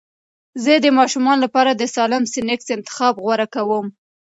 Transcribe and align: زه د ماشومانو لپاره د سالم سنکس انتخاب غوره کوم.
زه 0.63 0.73
د 0.79 0.87
ماشومانو 0.99 1.43
لپاره 1.45 1.71
د 1.73 1.83
سالم 1.95 2.23
سنکس 2.33 2.67
انتخاب 2.77 3.13
غوره 3.23 3.47
کوم. 3.55 3.85